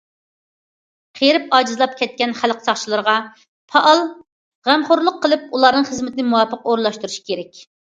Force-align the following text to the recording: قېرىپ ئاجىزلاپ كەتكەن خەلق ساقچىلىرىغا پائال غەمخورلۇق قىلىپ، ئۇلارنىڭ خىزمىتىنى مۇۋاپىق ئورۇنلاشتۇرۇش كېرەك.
قېرىپ 1.19 1.53
ئاجىزلاپ 1.57 1.93
كەتكەن 1.99 2.33
خەلق 2.39 2.63
ساقچىلىرىغا 2.69 3.15
پائال 3.75 4.03
غەمخورلۇق 4.71 5.23
قىلىپ، 5.29 5.47
ئۇلارنىڭ 5.53 5.89
خىزمىتىنى 5.93 6.29
مۇۋاپىق 6.33 6.67
ئورۇنلاشتۇرۇش 6.73 7.23
كېرەك. 7.31 7.65